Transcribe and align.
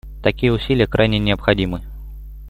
Такие 0.23 0.51
усилия 0.51 0.87
крайне 0.87 1.19
необходимы. 1.19 1.83